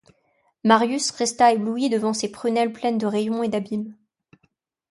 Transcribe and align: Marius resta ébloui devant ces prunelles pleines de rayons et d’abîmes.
Marius 0.63 1.11
resta 1.11 1.53
ébloui 1.53 1.87
devant 1.89 2.11
ces 2.11 2.31
prunelles 2.31 2.73
pleines 2.73 2.97
de 2.97 3.05
rayons 3.05 3.43
et 3.43 3.49
d’abîmes. 3.49 3.95